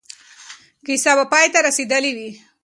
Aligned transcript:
کیسه 0.85 1.11
به 1.17 1.25
پای 1.31 1.45
ته 1.53 1.59
رسېدلې 1.67 2.11
وي. 2.17 2.29